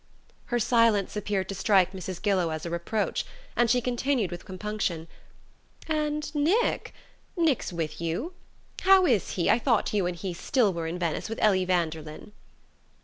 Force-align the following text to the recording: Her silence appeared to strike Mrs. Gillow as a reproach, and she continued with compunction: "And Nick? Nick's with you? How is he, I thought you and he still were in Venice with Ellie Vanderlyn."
Her 0.45 0.57
silence 0.57 1.15
appeared 1.15 1.47
to 1.49 1.53
strike 1.53 1.91
Mrs. 1.91 2.19
Gillow 2.19 2.49
as 2.49 2.65
a 2.65 2.71
reproach, 2.71 3.23
and 3.55 3.69
she 3.69 3.81
continued 3.81 4.31
with 4.31 4.45
compunction: 4.45 5.07
"And 5.87 6.33
Nick? 6.33 6.95
Nick's 7.37 7.71
with 7.71 8.01
you? 8.01 8.33
How 8.81 9.05
is 9.05 9.33
he, 9.33 9.47
I 9.47 9.59
thought 9.59 9.93
you 9.93 10.07
and 10.07 10.15
he 10.17 10.33
still 10.33 10.73
were 10.73 10.87
in 10.87 10.97
Venice 10.97 11.29
with 11.29 11.37
Ellie 11.39 11.65
Vanderlyn." 11.65 12.31